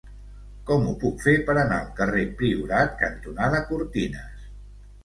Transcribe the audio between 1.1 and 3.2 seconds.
fer per anar al carrer Priorat